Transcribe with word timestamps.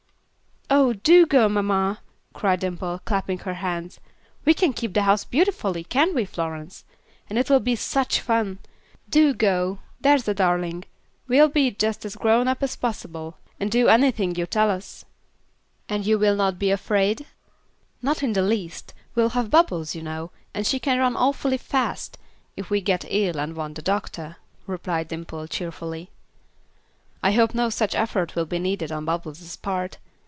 "Oh! 0.73 0.93
do 0.93 1.25
go, 1.25 1.49
mamma," 1.49 1.99
cried 2.33 2.61
Dimple, 2.61 3.01
clapping 3.03 3.39
her 3.39 3.55
hands. 3.55 3.99
"We 4.45 4.53
can 4.53 4.71
keep 4.71 4.95
house 4.95 5.25
beautifully, 5.25 5.83
can't 5.83 6.15
we, 6.15 6.23
Florence? 6.23 6.85
and 7.29 7.37
it 7.37 7.49
will 7.49 7.59
be 7.59 7.75
such 7.75 8.21
fun. 8.21 8.59
Do 9.09 9.33
go, 9.33 9.79
there's 9.99 10.27
a 10.29 10.33
darling. 10.33 10.85
We'll 11.27 11.49
be 11.49 11.71
just 11.71 12.05
as 12.05 12.15
grown 12.15 12.47
up 12.47 12.63
as 12.63 12.77
possible, 12.77 13.37
and 13.59 13.69
do 13.69 13.89
anything 13.89 14.35
you 14.35 14.45
tell 14.45 14.69
us." 14.71 15.03
"And 15.89 16.05
you 16.05 16.17
will 16.17 16.35
not 16.37 16.57
be 16.57 16.71
afraid?" 16.71 17.25
"Not 18.01 18.23
in 18.23 18.31
the 18.31 18.41
least. 18.41 18.93
We'll 19.13 19.29
have 19.29 19.51
Bubbles, 19.51 19.93
you 19.93 20.01
know, 20.01 20.31
and 20.53 20.65
she 20.65 20.79
can 20.79 20.99
run 20.99 21.17
awfully 21.17 21.57
fast, 21.57 22.17
if 22.55 22.69
we 22.69 22.79
get 22.79 23.05
ill, 23.09 23.39
and 23.39 23.57
want 23.57 23.75
the 23.75 23.81
doctor," 23.81 24.37
replied 24.67 25.09
Dimple, 25.09 25.47
cheerfully. 25.47 26.11
"I 27.21 27.33
hope 27.33 27.53
no 27.53 27.69
such 27.69 27.93
effort 27.95 28.35
will 28.35 28.45
be 28.45 28.59
needed 28.59 28.91
on 28.91 29.03
Bubbles' 29.03 29.57
part. 29.57 29.97